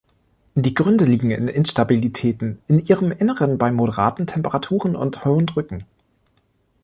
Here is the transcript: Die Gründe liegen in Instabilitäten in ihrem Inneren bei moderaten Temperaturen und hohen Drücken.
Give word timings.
Die 0.55 0.73
Gründe 0.73 1.05
liegen 1.05 1.29
in 1.29 1.47
Instabilitäten 1.47 2.59
in 2.67 2.83
ihrem 2.83 3.11
Inneren 3.11 3.59
bei 3.59 3.71
moderaten 3.71 4.25
Temperaturen 4.25 4.95
und 4.95 5.25
hohen 5.25 5.45
Drücken. 5.45 5.85